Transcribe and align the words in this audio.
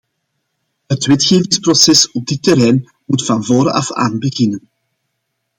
Het 0.87 1.05
wetgevingsproces 1.05 2.11
op 2.11 2.25
dit 2.25 2.43
terrein 2.43 2.91
moet 3.05 3.25
van 3.25 3.45
voren 3.45 3.73
af 3.73 3.91
aan 3.93 4.19
beginnen. 4.19 4.69